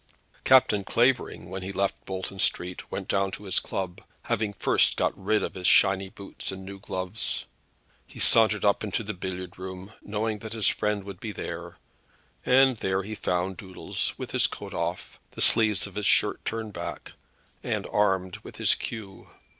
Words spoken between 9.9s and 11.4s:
knowing that his friend would be